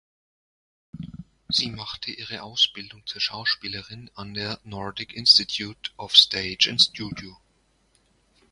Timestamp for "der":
4.33-4.59